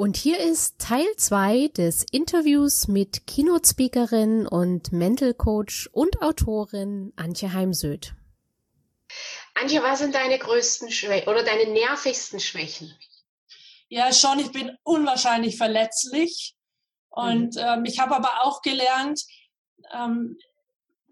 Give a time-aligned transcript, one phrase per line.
[0.00, 7.52] Und hier ist Teil 2 des Interviews mit Keynote-Speakerin und Mental Coach und Autorin Antje
[7.52, 8.14] Heimsöth.
[9.52, 12.96] Antje, was sind deine größten Schwächen oder deine nervigsten Schwächen?
[13.90, 16.56] Ja, schon, ich bin unwahrscheinlich verletzlich.
[17.10, 17.62] Und mhm.
[17.62, 19.20] ähm, ich habe aber auch gelernt,
[19.92, 20.38] ähm,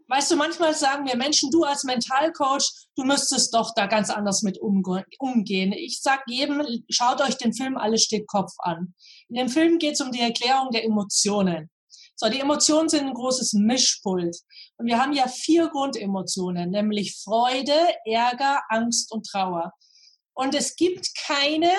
[0.09, 4.43] weißt du, manchmal sagen mir Menschen, du als Mentalcoach, du müsstest doch da ganz anders
[4.43, 5.73] mit umgehen.
[5.73, 8.95] Ich sage jedem, schaut euch den Film Alles steht Kopf an.
[9.29, 11.71] In dem Film geht es um die Erklärung der Emotionen.
[12.16, 14.37] So, die Emotionen sind ein großes Mischpult.
[14.77, 19.73] Und wir haben ja vier Grundemotionen, nämlich Freude, Ärger, Angst und Trauer.
[20.35, 21.71] Und es gibt keine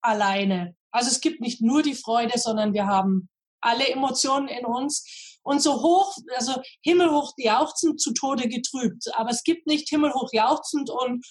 [0.00, 0.76] alleine.
[0.92, 3.28] Also es gibt nicht nur die Freude, sondern wir haben
[3.60, 9.04] alle Emotionen in uns und so hoch, also himmelhoch jauchzend, zu Tode getrübt.
[9.14, 11.24] Aber es gibt nicht himmelhoch jauchzend und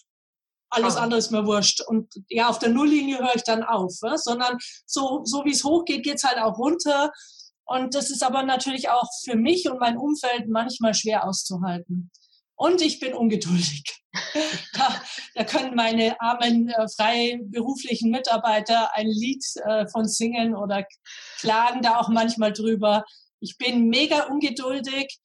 [0.72, 1.00] alles oh.
[1.00, 1.82] andere ist mir wurscht.
[1.82, 4.18] Und ja, auf der Nulllinie höre ich dann auf, ne?
[4.18, 7.12] sondern so, so wie es hochgeht, geht es halt auch runter.
[7.66, 12.10] Und das ist aber natürlich auch für mich und mein Umfeld manchmal schwer auszuhalten.
[12.56, 13.84] Und ich bin ungeduldig.
[14.74, 15.02] da,
[15.36, 20.88] da, können meine armen äh, freiberuflichen Mitarbeiter ein Lied äh, von singen oder
[21.40, 23.06] klagen da auch manchmal drüber.
[23.40, 25.20] Ich bin mega ungeduldig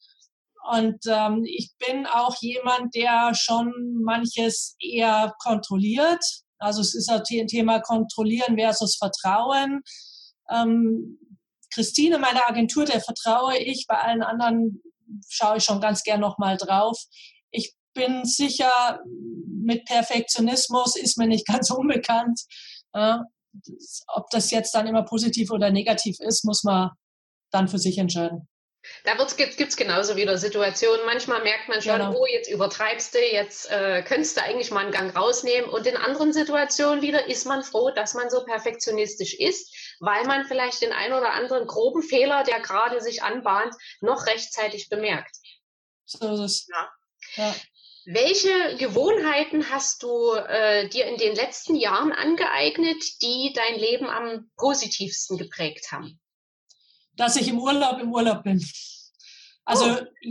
[0.71, 6.23] und ähm, ich bin auch jemand, der schon manches eher kontrolliert.
[6.59, 9.83] Also es ist ein Thema Kontrollieren versus Vertrauen.
[10.49, 11.19] Ähm,
[11.75, 13.87] Christine, meine Agentur, der vertraue ich.
[13.89, 14.83] Bei allen anderen
[15.29, 16.99] schaue ich schon ganz gern nochmal drauf.
[17.51, 22.41] Ich bin sicher, mit Perfektionismus ist mir nicht ganz unbekannt.
[22.93, 23.19] Äh,
[24.09, 26.91] ob das jetzt dann immer positiv oder negativ ist, muss man
[27.53, 28.49] dann für sich entscheiden.
[29.05, 31.07] Da gibt es genauso wieder Situationen.
[31.07, 32.19] Manchmal merkt man schon, genau.
[32.19, 35.71] oh, jetzt übertreibst du, jetzt äh, könntest du eigentlich mal einen Gang rausnehmen.
[35.71, 40.47] Und in anderen Situationen wieder ist man froh, dass man so perfektionistisch ist, weil man
[40.47, 45.37] vielleicht den einen oder anderen groben Fehler, der gerade sich anbahnt, noch rechtzeitig bemerkt.
[46.05, 46.69] So ist es.
[46.69, 46.91] Ja.
[47.37, 47.55] ja.
[48.05, 54.51] Welche Gewohnheiten hast du äh, dir in den letzten Jahren angeeignet, die dein Leben am
[54.57, 56.19] positivsten geprägt haben?
[57.17, 58.65] Dass ich im Urlaub im Urlaub bin.
[59.65, 60.31] Also oh.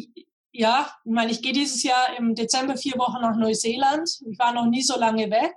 [0.52, 4.09] ja, ich meine, ich gehe dieses Jahr im Dezember vier Wochen nach Neuseeland.
[4.30, 5.53] Ich war noch nie so lange weg.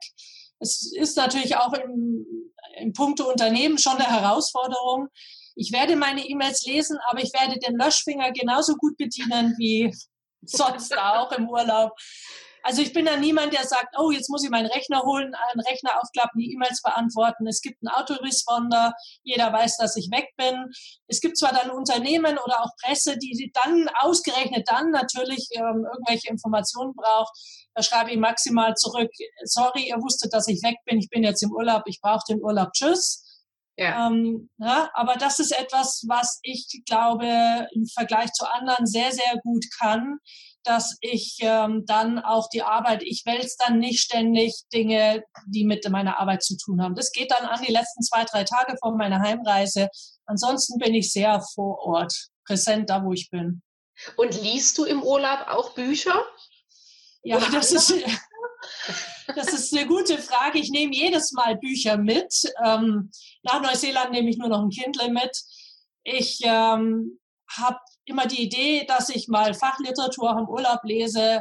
[0.60, 2.24] Es ist natürlich auch im,
[2.78, 5.08] im Punkte Unternehmen schon eine Herausforderung.
[5.56, 9.94] Ich werde meine E-Mails lesen, aber ich werde den Löschfinger genauso gut bedienen wie
[10.42, 11.92] sonst auch im Urlaub.
[12.64, 15.60] Also ich bin da niemand, der sagt, oh, jetzt muss ich meinen Rechner holen, einen
[15.60, 17.46] Rechner aufklappen, die E-Mails beantworten.
[17.46, 20.70] Es gibt einen Autoresponder, jeder weiß, dass ich weg bin.
[21.06, 26.30] Es gibt zwar dann Unternehmen oder auch Presse, die dann ausgerechnet dann natürlich ähm, irgendwelche
[26.30, 27.32] Informationen braucht.
[27.74, 29.10] Da schreibe ich maximal zurück,
[29.44, 32.42] sorry, ihr wusstet, dass ich weg bin, ich bin jetzt im Urlaub, ich brauche den
[32.42, 33.20] Urlaub, tschüss.
[33.76, 34.06] Ja.
[34.06, 37.26] Ähm, ja, aber das ist etwas, was ich glaube
[37.72, 40.20] im Vergleich zu anderen sehr, sehr gut kann
[40.64, 45.88] dass ich ähm, dann auch die Arbeit, ich wälze dann nicht ständig Dinge, die mit
[45.90, 46.94] meiner Arbeit zu tun haben.
[46.94, 49.88] Das geht dann an die letzten zwei, drei Tage vor meiner Heimreise.
[50.26, 53.62] Ansonsten bin ich sehr vor Ort, präsent da, wo ich bin.
[54.16, 56.24] Und liest du im Urlaub auch Bücher?
[57.22, 57.94] Ja, das ist,
[59.34, 60.58] das ist eine gute Frage.
[60.58, 62.34] Ich nehme jedes Mal Bücher mit.
[62.64, 63.10] Ähm,
[63.42, 65.42] nach Neuseeland nehme ich nur noch ein Kindle mit.
[66.02, 67.18] Ich ähm,
[67.50, 71.40] habe immer die Idee, dass ich mal Fachliteratur auch im Urlaub lese.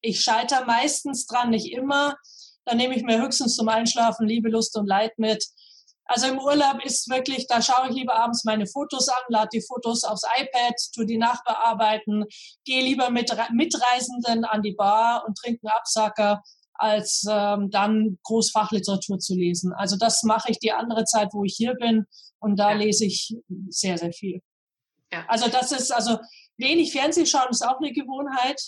[0.00, 2.16] Ich scheitere meistens dran, nicht immer.
[2.64, 5.44] Dann nehme ich mir höchstens zum Einschlafen Liebe, Lust und Leid mit.
[6.04, 9.62] Also im Urlaub ist wirklich, da schaue ich lieber abends meine Fotos an, lade die
[9.62, 12.24] Fotos aufs iPad, tue die nachbearbeiten,
[12.64, 16.42] gehe lieber mit Mitreisenden an die Bar und trinke einen Absacker,
[16.74, 19.72] als ähm, dann Großfachliteratur zu lesen.
[19.72, 22.06] Also das mache ich die andere Zeit, wo ich hier bin
[22.40, 22.76] und da ja.
[22.78, 23.36] lese ich
[23.68, 24.40] sehr, sehr viel.
[25.12, 25.24] Ja.
[25.28, 26.18] Also das ist, also
[26.56, 28.60] wenig Fernsehen schauen ist auch eine Gewohnheit.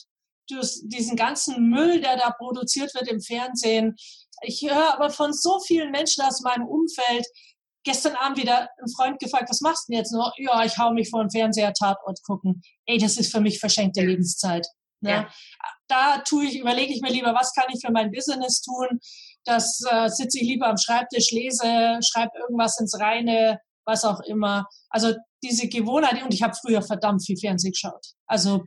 [0.51, 3.97] Diesen ganzen Müll, der da produziert wird im Fernsehen.
[4.43, 7.27] Ich höre aber von so vielen Menschen aus meinem Umfeld,
[7.85, 10.33] gestern Abend wieder ein Freund gefragt, was machst du denn jetzt noch?
[10.37, 12.63] Ja, ich hau mich vor den Fernseher Tatort gucken.
[12.87, 14.67] Ey, das ist für mich verschenkte Lebenszeit.
[15.01, 15.11] Ne?
[15.11, 15.29] Ja.
[15.89, 19.01] Da tue ich, überlege ich mir lieber, was kann ich für mein Business tun?
[19.45, 24.67] Das äh, sitze ich lieber am Schreibtisch, lese, schreibe irgendwas ins Reine, was auch immer.
[24.91, 28.07] Also diese Gewohnheit, und ich habe früher verdammt viel Fernsehen geschaut.
[28.27, 28.65] Also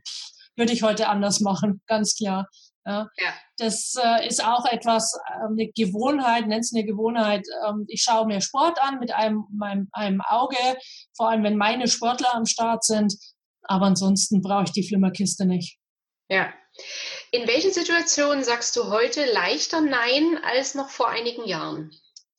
[0.56, 2.48] würde ich heute anders machen, ganz klar.
[2.84, 3.08] Ja.
[3.18, 3.34] ja.
[3.58, 7.44] Das äh, ist auch etwas, äh, eine Gewohnheit, nennt es eine Gewohnheit.
[7.66, 10.56] Ähm, ich schaue mir Sport an mit einem, meinem, einem Auge,
[11.16, 13.14] vor allem wenn meine Sportler am Start sind.
[13.62, 15.78] Aber ansonsten brauche ich die Flimmerkiste nicht.
[16.28, 16.52] Ja.
[17.32, 21.90] In welchen Situationen sagst du heute leichter Nein als noch vor einigen Jahren?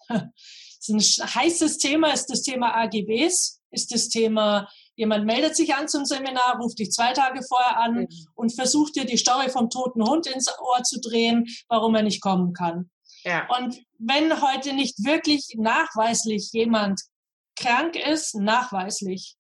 [0.10, 6.06] Ein heißes Thema ist das Thema AGBs, ist das Thema, jemand meldet sich an zum
[6.06, 8.08] Seminar, ruft dich zwei Tage vorher an mhm.
[8.36, 12.22] und versucht dir die Story vom toten Hund ins Ohr zu drehen, warum er nicht
[12.22, 12.90] kommen kann.
[13.24, 13.48] Ja.
[13.58, 17.02] Und wenn heute nicht wirklich nachweislich jemand
[17.56, 19.36] krank ist, nachweislich,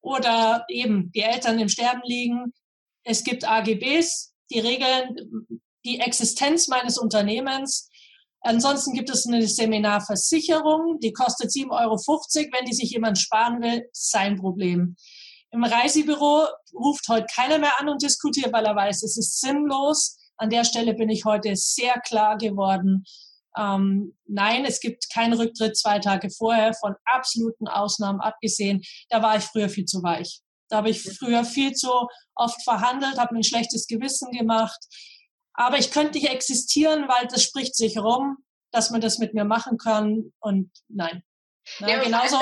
[0.00, 2.52] oder eben die Eltern im Sterben liegen,
[3.04, 7.88] es gibt AGBs, die regeln die Existenz meines Unternehmens.
[8.42, 11.96] Ansonsten gibt es eine Seminarversicherung, die kostet 7,50 Euro.
[12.52, 14.96] Wenn die sich jemand sparen will, sein Problem.
[15.52, 20.16] Im Reisebüro ruft heute keiner mehr an und diskutiert, weil er weiß, es ist sinnlos.
[20.36, 23.04] An der Stelle bin ich heute sehr klar geworden.
[23.56, 28.82] Ähm, nein, es gibt keinen Rücktritt zwei Tage vorher, von absoluten Ausnahmen abgesehen.
[29.10, 30.40] Da war ich früher viel zu weich.
[30.68, 31.90] Da habe ich früher viel zu
[32.34, 34.80] oft verhandelt, habe mir ein schlechtes Gewissen gemacht.
[35.54, 38.38] Aber ich könnte nicht existieren, weil das spricht sich rum,
[38.70, 40.32] dass man das mit mir machen kann.
[40.40, 41.22] Und nein.
[41.78, 42.38] Na, ja, genauso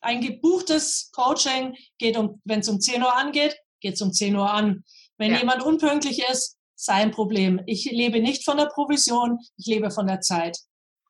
[0.00, 4.36] ein gebuchtes Coaching geht um, wenn es um 10 Uhr angeht, geht es um 10
[4.36, 4.84] Uhr an.
[5.18, 5.38] Wenn ja.
[5.38, 7.62] jemand unpünktlich ist, sein Problem.
[7.66, 10.58] Ich lebe nicht von der Provision, ich lebe von der Zeit.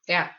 [0.07, 0.31] Ja,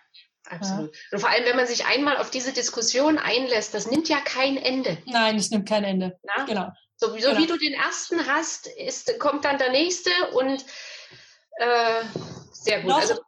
[0.46, 0.96] absolut.
[0.96, 1.02] Ja.
[1.12, 4.58] Und vor allem, wenn man sich einmal auf diese Diskussion einlässt, das nimmt ja kein
[4.58, 4.98] Ende.
[5.06, 6.18] Nein, es nimmt kein Ende.
[6.24, 6.46] Na?
[6.46, 6.70] Genau.
[6.98, 7.38] So, so genau.
[7.38, 10.66] wie du den ersten hast, ist, kommt dann der nächste und
[11.60, 12.04] äh,
[12.52, 12.90] sehr gut.
[12.90, 13.22] Noch, also,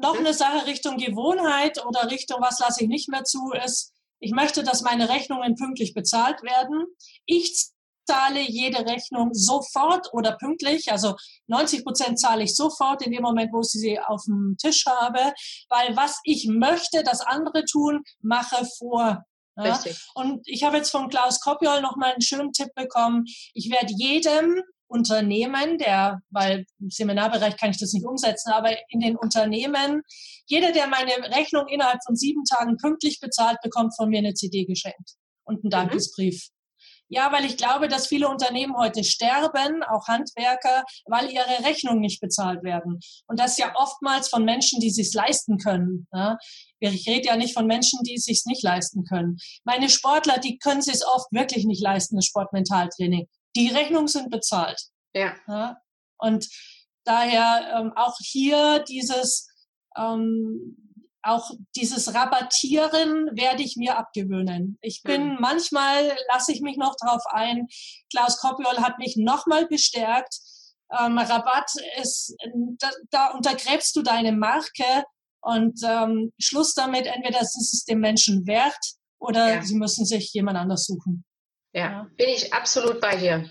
[0.00, 0.20] noch hm?
[0.20, 4.62] eine Sache Richtung Gewohnheit oder Richtung, was lasse ich nicht mehr zu, ist, ich möchte,
[4.62, 6.84] dass meine Rechnungen pünktlich bezahlt werden.
[7.24, 7.70] Ich
[8.06, 10.90] zahle jede Rechnung sofort oder pünktlich.
[10.90, 14.84] Also 90 Prozent zahle ich sofort in dem Moment, wo ich sie auf dem Tisch
[14.86, 15.32] habe,
[15.68, 19.24] weil was ich möchte, dass andere tun, mache vor.
[19.64, 19.78] Ja?
[20.14, 23.24] Und ich habe jetzt von Klaus Kopjol noch mal einen schönen Tipp bekommen.
[23.54, 29.00] Ich werde jedem Unternehmen, der, weil im Seminarbereich kann ich das nicht umsetzen, aber in
[29.00, 30.02] den Unternehmen,
[30.46, 34.64] jeder, der meine Rechnung innerhalb von sieben Tagen pünktlich bezahlt, bekommt von mir eine CD
[34.64, 35.14] geschenkt
[35.44, 35.70] und einen mhm.
[35.70, 36.48] Dankesbrief.
[36.48, 36.60] Mhm.
[37.12, 42.20] Ja, weil ich glaube, dass viele Unternehmen heute sterben, auch Handwerker, weil ihre Rechnungen nicht
[42.20, 43.00] bezahlt werden.
[43.26, 46.06] Und das ja oftmals von Menschen, die sich leisten können.
[46.12, 46.38] Ja?
[46.80, 49.38] Ich rede ja nicht von Menschen, die es sich nicht leisten können.
[49.64, 53.28] Meine Sportler, die können sich oft wirklich nicht leisten, das Sportmentaltraining.
[53.56, 54.80] Die Rechnungen sind bezahlt.
[55.14, 55.34] Ja.
[55.46, 55.76] ja?
[56.18, 56.48] Und
[57.04, 59.48] daher ähm, auch hier dieses
[59.96, 60.76] ähm,
[61.22, 64.78] auch dieses Rabattieren werde ich mir abgewöhnen.
[64.80, 65.36] Ich bin, mhm.
[65.40, 67.68] manchmal lasse ich mich noch drauf ein.
[68.10, 70.34] Klaus Koppiol hat mich nochmal bestärkt.
[70.98, 72.34] Ähm, Rabatt ist,
[72.78, 75.04] da, da, untergräbst du deine Marke
[75.40, 78.78] und ähm, Schluss damit, entweder ist es dem Menschen wert
[79.18, 79.62] oder ja.
[79.62, 81.24] sie müssen sich jemand anders suchen.
[81.72, 83.48] Ja, ja, bin ich absolut bei dir.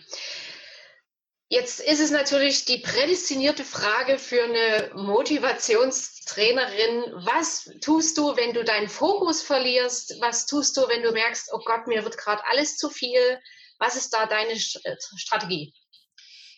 [1.51, 7.05] Jetzt ist es natürlich die prädestinierte Frage für eine Motivationstrainerin.
[7.25, 10.15] Was tust du, wenn du deinen Fokus verlierst?
[10.21, 13.39] Was tust du, wenn du merkst, oh Gott, mir wird gerade alles zu viel?
[13.79, 15.73] Was ist da deine Strategie?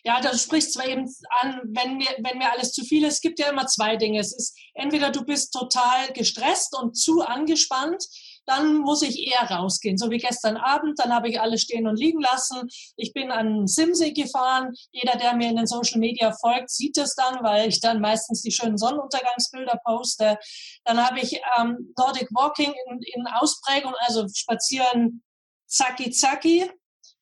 [0.04, 1.08] Ja, das spricht zwar eben
[1.40, 3.14] an, wenn mir, wenn mir alles zu viel ist.
[3.14, 4.18] Es gibt ja immer zwei Dinge.
[4.18, 8.04] Es ist entweder du bist total gestresst und zu angespannt
[8.46, 9.96] dann muss ich eher rausgehen.
[9.96, 12.68] So wie gestern Abend, dann habe ich alles stehen und liegen lassen.
[12.96, 14.72] Ich bin an Simsee gefahren.
[14.90, 18.42] Jeder, der mir in den Social Media folgt, sieht es dann, weil ich dann meistens
[18.42, 20.38] die schönen Sonnenuntergangsbilder poste.
[20.84, 25.22] Dann habe ich ähm, Nordic Walking in, in Ausprägung, also spazieren
[25.66, 26.70] zacki zacki,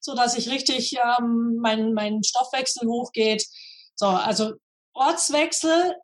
[0.00, 3.44] so dass ich richtig ähm, mein, mein Stoffwechsel hochgeht.
[3.94, 4.54] So, also
[4.94, 5.94] Ortswechsel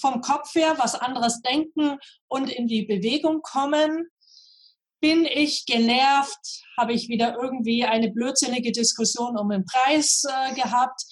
[0.00, 4.10] vom Kopf her, was anderes denken und in die Bewegung kommen
[5.00, 11.02] bin ich genervt, habe ich wieder irgendwie eine blödsinnige Diskussion um den Preis äh, gehabt.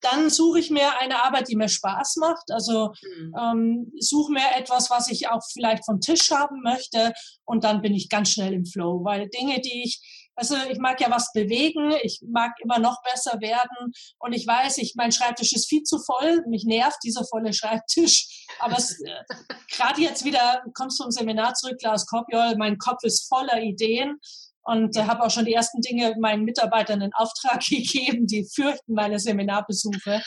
[0.00, 2.50] Dann suche ich mir eine Arbeit, die mir Spaß macht.
[2.50, 3.34] Also mhm.
[3.38, 7.12] ähm, suche mir etwas, was ich auch vielleicht vom Tisch haben möchte.
[7.44, 11.00] Und dann bin ich ganz schnell im Flow, weil Dinge, die ich also ich mag
[11.00, 13.92] ja was bewegen, ich mag immer noch besser werden.
[14.18, 18.46] Und ich weiß, ich, mein Schreibtisch ist viel zu voll, mich nervt dieser volle Schreibtisch,
[18.58, 19.34] aber äh,
[19.70, 24.18] gerade jetzt wieder, kommst du zum Seminar zurück, Klaus Kopjol, mein Kopf ist voller Ideen.
[24.64, 28.94] Und äh, habe auch schon die ersten Dinge meinen Mitarbeitern in Auftrag gegeben, die fürchten
[28.94, 30.22] meine Seminarbesuche,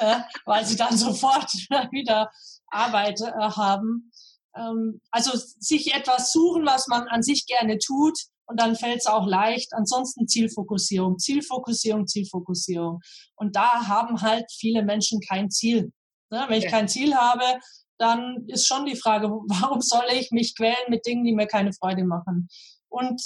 [0.00, 1.52] äh, weil sie dann sofort
[1.92, 2.30] wieder
[2.66, 4.10] Arbeit äh, haben.
[4.56, 8.18] Ähm, also sich etwas suchen, was man an sich gerne tut,
[8.50, 9.72] und dann fällt es auch leicht.
[9.74, 12.98] Ansonsten Zielfokussierung, Zielfokussierung, Zielfokussierung.
[13.36, 15.92] Und da haben halt viele Menschen kein Ziel.
[16.30, 16.46] Ne?
[16.48, 16.70] Wenn ich ja.
[16.70, 17.44] kein Ziel habe,
[17.96, 21.72] dann ist schon die Frage, warum soll ich mich quälen mit Dingen, die mir keine
[21.72, 22.48] Freude machen?
[22.88, 23.22] Und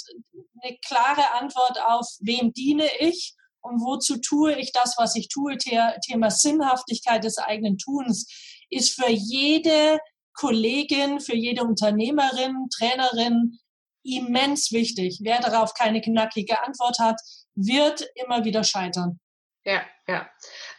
[0.61, 5.57] eine klare Antwort auf, wem diene ich und wozu tue ich das, was ich tue,
[5.57, 8.27] Thema Sinnhaftigkeit des eigenen Tuns,
[8.69, 9.97] ist für jede
[10.35, 13.57] Kollegin, für jede Unternehmerin, Trainerin
[14.05, 15.19] immens wichtig.
[15.21, 17.19] Wer darauf keine knackige Antwort hat,
[17.55, 19.19] wird immer wieder scheitern.
[19.65, 20.29] Ja, ja.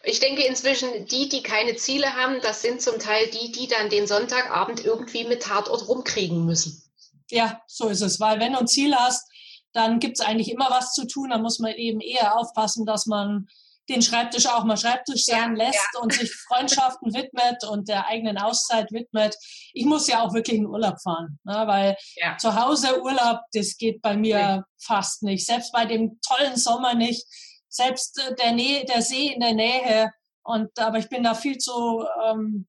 [0.04, 3.90] Ich denke inzwischen, die, die keine Ziele haben, das sind zum Teil die, die dann
[3.90, 6.82] den Sonntagabend irgendwie mit Tatort rumkriegen müssen.
[7.30, 8.20] Ja, so ist es.
[8.20, 9.28] Weil wenn du ein Ziel hast,
[9.72, 11.30] dann gibt es eigentlich immer was zu tun.
[11.30, 13.48] Da muss man eben eher aufpassen, dass man
[13.88, 16.00] den Schreibtisch auch mal Schreibtisch sein ja, lässt ja.
[16.00, 19.36] und sich Freundschaften widmet und der eigenen Auszeit widmet.
[19.72, 22.36] Ich muss ja auch wirklich in Urlaub fahren, ne, weil ja.
[22.36, 25.46] zu Hause Urlaub, das geht bei mir fast nicht.
[25.46, 27.26] Selbst bei dem tollen Sommer nicht.
[27.68, 30.10] Selbst äh, der, Nähe, der See in der Nähe.
[30.42, 32.66] Und aber ich bin da viel zu ähm,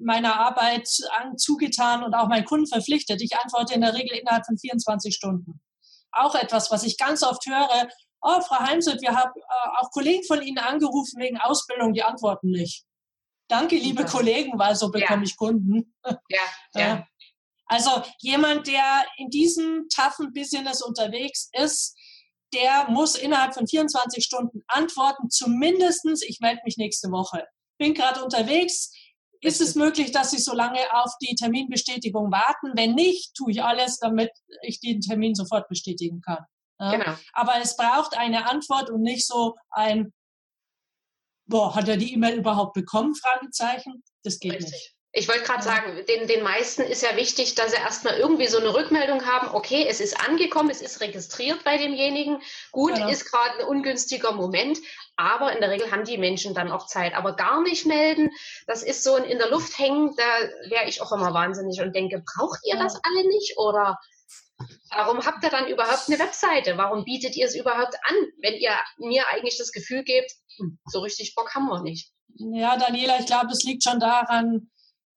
[0.00, 0.88] meiner Arbeit
[1.18, 3.22] an, zugetan und auch meinen Kunden verpflichtet.
[3.22, 5.60] Ich antworte in der Regel innerhalb von 24 Stunden.
[6.12, 7.88] Auch etwas, was ich ganz oft höre,
[8.20, 12.50] oh, Frau Heimseth, wir haben äh, auch Kollegen von Ihnen angerufen wegen Ausbildung, die antworten
[12.50, 12.84] nicht.
[13.48, 14.08] Danke, liebe ja.
[14.08, 15.26] Kollegen, weil so bekomme ja.
[15.26, 15.94] ich Kunden.
[16.04, 16.40] Ja,
[16.74, 17.06] ja.
[17.66, 21.96] Also jemand, der in diesem toughen Business unterwegs ist,
[22.54, 26.22] der muss innerhalb von 24 Stunden antworten, zumindestens.
[26.22, 27.46] ich melde mich nächste Woche.
[27.78, 28.92] Bin gerade unterwegs.
[29.40, 32.72] Ist es möglich, dass Sie so lange auf die Terminbestätigung warten?
[32.74, 34.30] Wenn nicht, tue ich alles, damit
[34.62, 36.44] ich den Termin sofort bestätigen kann.
[36.78, 36.90] Ja?
[36.92, 37.16] Genau.
[37.32, 40.12] Aber es braucht eine Antwort und nicht so ein,
[41.46, 43.14] boah, hat er die E-Mail überhaupt bekommen?
[43.14, 44.02] Fragezeichen.
[44.22, 44.72] Das geht Richtig.
[44.72, 44.94] nicht.
[45.12, 48.58] Ich wollte gerade sagen, den, den meisten ist ja wichtig, dass sie erstmal irgendwie so
[48.58, 52.42] eine Rückmeldung haben, okay, es ist angekommen, es ist registriert bei demjenigen.
[52.72, 53.08] Gut, genau.
[53.08, 54.78] ist gerade ein ungünstiger Moment,
[55.16, 57.14] aber in der Regel haben die Menschen dann auch Zeit.
[57.14, 58.30] Aber gar nicht melden,
[58.66, 61.96] das ist so ein in der Luft hängen, da wäre ich auch immer wahnsinnig und
[61.96, 63.56] denke, braucht ihr das alle nicht?
[63.56, 63.98] Oder
[64.90, 66.76] Warum habt ihr dann überhaupt eine Webseite?
[66.76, 71.00] Warum bietet ihr es überhaupt an, wenn ihr mir eigentlich das Gefühl gebt, hm, so
[71.00, 72.12] richtig Bock haben wir nicht?
[72.36, 74.70] Ja, Daniela, ich glaube, es liegt schon daran,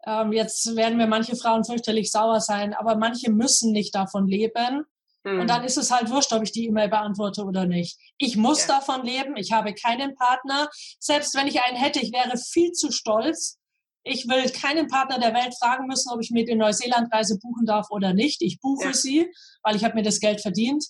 [0.06, 4.86] ähm, jetzt werden mir manche Frauen fürchterlich sauer sein, aber manche müssen nicht davon leben.
[5.24, 5.40] Hm.
[5.40, 8.00] Und dann ist es halt wurscht, ob ich die E-Mail beantworte oder nicht.
[8.18, 8.80] Ich muss ja.
[8.80, 9.38] davon leben.
[9.38, 10.70] Ich habe keinen Partner.
[11.00, 13.60] Selbst wenn ich einen hätte, ich wäre viel zu stolz,
[14.04, 17.88] ich will keinen Partner der Welt fragen müssen, ob ich mir die Neuseeland-Reise buchen darf
[17.92, 18.42] oder nicht.
[18.42, 18.94] Ich buche ja.
[18.94, 19.32] sie,
[19.64, 20.86] weil ich habe mir das Geld verdient.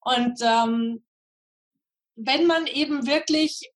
[0.00, 1.04] Und ähm,
[2.16, 3.70] wenn man eben wirklich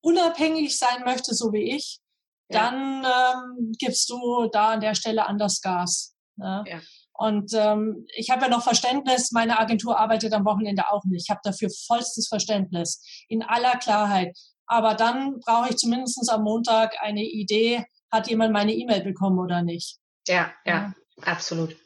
[0.00, 2.00] unabhängig sein möchte, so wie ich,
[2.48, 2.70] ja.
[2.70, 6.14] dann ähm, gibst du da an der Stelle anders Gas.
[6.36, 6.64] Ne?
[6.66, 6.80] Ja.
[7.12, 11.24] Und ähm, ich habe ja noch Verständnis, meine Agentur arbeitet am Wochenende auch nicht.
[11.24, 14.36] Ich habe dafür vollstes Verständnis, in aller Klarheit.
[14.66, 19.62] Aber dann brauche ich zumindest am Montag eine Idee, hat jemand meine E-Mail bekommen oder
[19.62, 19.98] nicht.
[20.26, 21.76] Ja, ja, ja, absolut.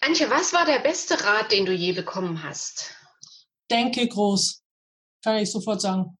[0.00, 2.94] Antje, was war der beste Rat, den du je bekommen hast?
[3.70, 4.62] Denke groß,
[5.22, 6.16] kann ich sofort sagen.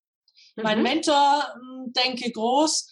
[0.57, 0.63] Mhm.
[0.63, 2.91] Mein Mentor hm, denke groß,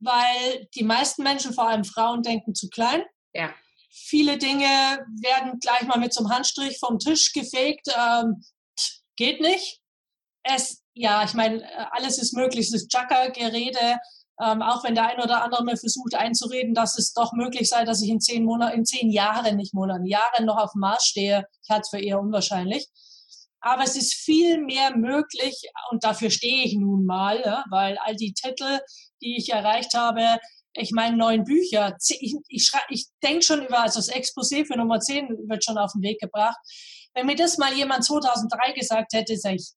[0.00, 3.04] weil die meisten Menschen, vor allem Frauen, denken zu klein.
[3.32, 3.54] Ja.
[3.90, 7.88] Viele Dinge werden gleich mal mit zum Handstrich vom Tisch gefegt.
[7.96, 8.42] Ähm,
[9.16, 9.80] geht nicht.
[10.42, 12.66] Es, ja, ich meine, äh, alles ist möglich.
[12.66, 13.98] Es ist Chaka-Gerede.
[14.42, 17.84] Ähm, auch wenn der ein oder andere mir versucht einzureden, dass es doch möglich sei,
[17.84, 21.06] dass ich in zehn Monaten, in zehn Jahren, nicht Monaten, Jahren noch auf dem Mars
[21.06, 21.46] stehe.
[21.62, 22.88] Ich halte es für eher unwahrscheinlich.
[23.60, 28.14] Aber es ist viel mehr möglich und dafür stehe ich nun mal, ja, weil all
[28.14, 28.80] die Titel,
[29.22, 30.38] die ich erreicht habe,
[30.74, 34.98] ich meine, neun Bücher, ich, ich, ich denke schon über, also das Exposé für Nummer
[34.98, 36.58] 10 wird schon auf den Weg gebracht.
[37.14, 39.68] Wenn mir das mal jemand 2003 gesagt hätte, sage ich,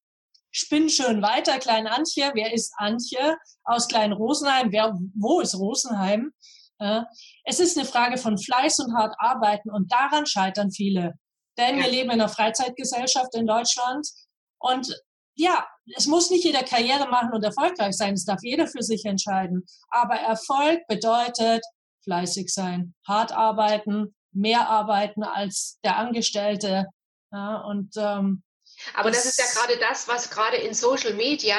[0.57, 2.31] spinn schön weiter, Klein Antje.
[2.33, 4.71] Wer ist Antje aus Klein Rosenheim?
[4.71, 6.33] Wer, wo ist Rosenheim?
[6.79, 7.01] Äh,
[7.45, 11.13] es ist eine Frage von Fleiß und hart arbeiten und daran scheitern viele.
[11.57, 14.07] Denn wir leben in einer Freizeitgesellschaft in Deutschland
[14.59, 14.95] und
[15.35, 18.15] ja, es muss nicht jeder Karriere machen und erfolgreich sein.
[18.15, 19.63] Es darf jeder für sich entscheiden.
[19.89, 21.63] Aber Erfolg bedeutet
[22.03, 26.87] fleißig sein, hart arbeiten, mehr arbeiten als der Angestellte.
[27.31, 28.43] Ja, und ähm,
[28.93, 31.57] aber das, das ist ja gerade das, was gerade in Social Media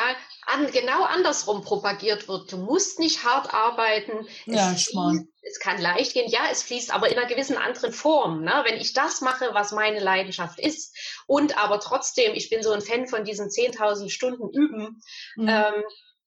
[0.48, 2.50] an, genau andersrum propagiert wird.
[2.50, 4.26] Du musst nicht hart arbeiten.
[4.46, 6.28] Ja, es, fließt, es kann leicht gehen.
[6.30, 8.42] Ja, es fließt, aber in einer gewissen anderen Form.
[8.42, 8.62] Ne?
[8.64, 12.80] Wenn ich das mache, was meine Leidenschaft ist und aber trotzdem, ich bin so ein
[12.80, 15.02] Fan von diesen 10.000 Stunden üben,
[15.36, 15.48] mhm.
[15.48, 15.84] ähm,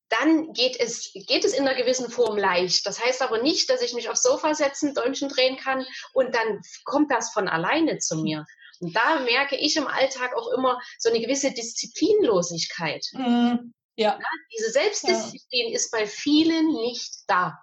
[0.10, 2.86] dann geht es, geht es in einer gewissen Form leicht.
[2.86, 6.62] Das heißt aber nicht, dass ich mich aufs Sofa setzen, Däumchen drehen kann und dann
[6.84, 8.46] kommt das von alleine zu mir.
[8.82, 13.06] Und da merke ich im Alltag auch immer so eine gewisse Disziplinlosigkeit.
[13.14, 13.74] Mhm.
[13.96, 14.18] Ja.
[14.20, 14.20] ja.
[14.58, 15.76] Diese Selbstdisziplin ja.
[15.76, 17.60] ist bei vielen nicht da.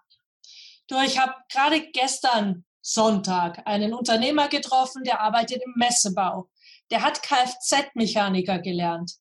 [0.87, 6.49] Du, ich habe gerade gestern Sonntag einen Unternehmer getroffen, der arbeitet im Messebau.
[6.91, 9.13] Der hat Kfz-Mechaniker gelernt.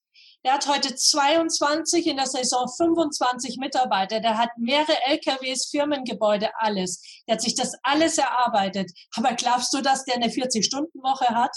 [0.46, 4.22] Der hat heute 22, in der Saison 25 Mitarbeiter.
[4.22, 7.02] Der hat mehrere LKWs, Firmengebäude, alles.
[7.28, 8.92] Der hat sich das alles erarbeitet.
[9.16, 11.52] Aber glaubst du, dass der eine 40-Stunden-Woche hat?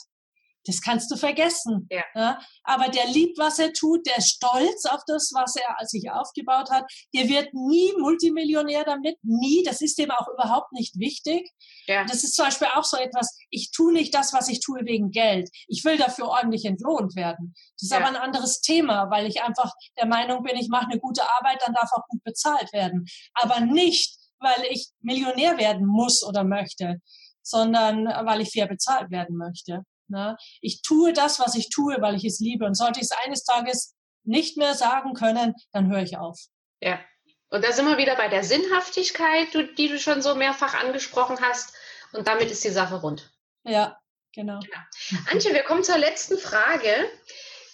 [0.66, 1.86] Das kannst du vergessen.
[1.90, 2.04] Ja.
[2.14, 2.38] ja.
[2.64, 6.70] Aber der liebt, was er tut, der ist stolz auf das, was er sich aufgebaut
[6.70, 6.84] hat.
[7.14, 9.62] Der wird nie Multimillionär damit, nie.
[9.64, 11.50] Das ist dem auch überhaupt nicht wichtig.
[11.86, 12.04] Ja.
[12.04, 15.10] Das ist zum Beispiel auch so etwas, ich tue nicht das, was ich tue wegen
[15.10, 15.48] Geld.
[15.66, 17.54] Ich will dafür ordentlich entlohnt werden.
[17.78, 17.98] Das ist ja.
[17.98, 21.62] aber ein anderes Thema, weil ich einfach der Meinung bin, ich mache eine gute Arbeit,
[21.64, 23.06] dann darf auch gut bezahlt werden.
[23.34, 27.00] Aber nicht, weil ich Millionär werden muss oder möchte,
[27.42, 29.84] sondern weil ich fair bezahlt werden möchte.
[30.10, 30.36] Ne?
[30.60, 32.66] Ich tue das, was ich tue, weil ich es liebe.
[32.66, 36.38] Und sollte ich es eines Tages nicht mehr sagen können, dann höre ich auf.
[36.80, 37.00] Ja.
[37.48, 41.74] Und da sind wir wieder bei der Sinnhaftigkeit, die du schon so mehrfach angesprochen hast.
[42.12, 43.32] Und damit ist die Sache rund.
[43.64, 43.98] Ja,
[44.32, 44.60] genau.
[44.60, 45.22] genau.
[45.30, 47.10] Antje, wir kommen zur letzten Frage.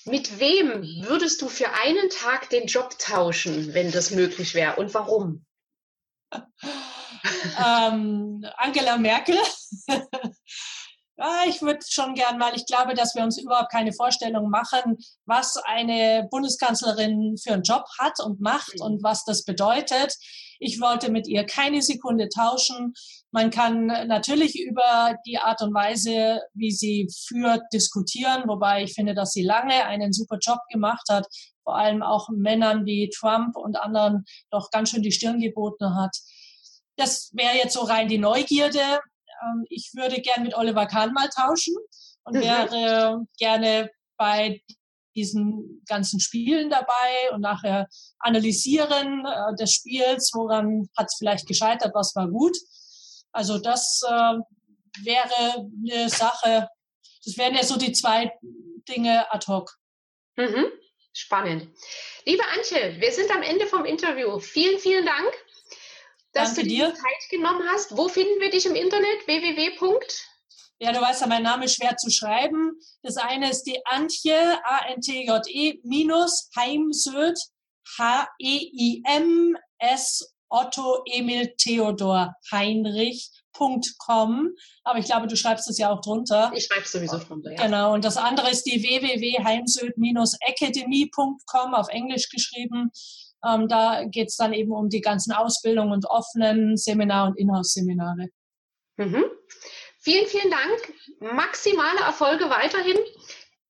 [0.05, 4.77] Mit wem würdest du für einen Tag den Job tauschen, wenn das möglich wäre?
[4.77, 5.45] Und warum?
[6.33, 9.39] ähm, Angela Merkel.
[11.27, 14.97] Ja, ich würde schon gern, weil ich glaube, dass wir uns überhaupt keine Vorstellung machen,
[15.25, 18.83] was eine Bundeskanzlerin für einen Job hat und macht mhm.
[18.83, 20.15] und was das bedeutet.
[20.61, 22.95] Ich wollte mit ihr keine Sekunde tauschen.
[23.33, 29.15] Man kann natürlich über die Art und Weise, wie sie führt, diskutieren, wobei ich finde,
[29.15, 31.27] dass sie lange einen super Job gemacht hat,
[31.65, 36.17] vor allem auch Männern wie Trump und anderen doch ganz schön die Stirn geboten hat.
[36.97, 39.01] Das wäre jetzt so rein die Neugierde
[39.69, 41.75] ich würde gern mit Oliver Kahn mal tauschen
[42.25, 42.41] und mhm.
[42.41, 44.63] wäre gerne bei
[45.15, 47.89] diesen ganzen Spielen dabei und nachher
[48.19, 52.57] analysieren äh, des Spiels, woran hat es vielleicht gescheitert, was war gut.
[53.33, 54.35] Also das äh,
[55.05, 56.69] wäre eine Sache,
[57.25, 58.31] das wären ja so die zwei
[58.89, 59.75] Dinge ad hoc.
[60.37, 60.67] Mhm.
[61.13, 61.69] Spannend.
[62.27, 64.39] Liebe Antje, wir sind am Ende vom Interview.
[64.39, 65.33] Vielen, vielen Dank
[66.37, 67.97] dass Danke du dir Zeit genommen hast.
[67.97, 69.27] Wo finden wir dich im Internet?
[69.27, 69.71] www.
[70.79, 72.79] Ja, du weißt ja, mein Name ist schwer zu schreiben.
[73.03, 77.39] Das eine ist die Antje, A-N-T-J-E, minus Heimsöd,
[77.99, 79.35] H-E-I-M-S,
[80.51, 84.51] Otto, Emil, Theodor, Heinrich.com.
[84.85, 86.53] Aber ich glaube, du schreibst es ja auch drunter.
[86.55, 87.65] Ich schreibe sowieso drunter, ja.
[87.65, 87.95] Genau.
[87.95, 92.91] Und das andere ist die www.heimsöd-academy.com auf Englisch geschrieben.
[93.45, 98.29] Ähm, da geht es dann eben um die ganzen Ausbildungen und offenen Seminar- und Inhouse-Seminare.
[98.97, 99.25] Mhm.
[100.01, 101.35] Vielen, vielen Dank.
[101.35, 102.99] Maximale Erfolge weiterhin.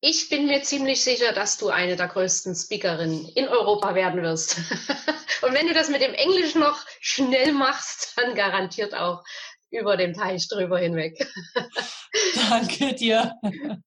[0.00, 4.58] Ich bin mir ziemlich sicher, dass du eine der größten Speakerinnen in Europa werden wirst.
[5.42, 9.24] und wenn du das mit dem Englisch noch schnell machst, dann garantiert auch
[9.70, 11.26] über den Teich drüber hinweg.
[12.50, 13.34] Danke dir.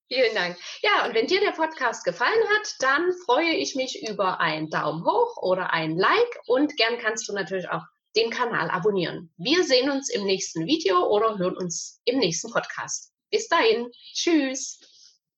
[0.08, 0.56] Vielen Dank.
[0.82, 5.04] Ja, und wenn dir der Podcast gefallen hat, dann freue ich mich über einen Daumen
[5.04, 7.82] hoch oder ein Like und gern kannst du natürlich auch
[8.16, 9.32] den Kanal abonnieren.
[9.36, 13.12] Wir sehen uns im nächsten Video oder hören uns im nächsten Podcast.
[13.30, 13.90] Bis dahin.
[14.14, 14.80] Tschüss.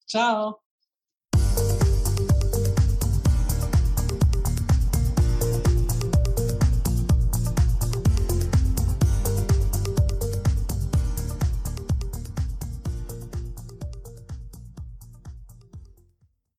[0.07, 0.61] Ciao.